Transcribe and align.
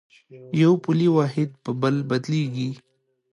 یو 0.61 0.71
پولي 0.83 1.09
واحد 1.17 1.49
په 1.63 1.71
بل 1.81 1.95
بدلېږي. 2.09 2.69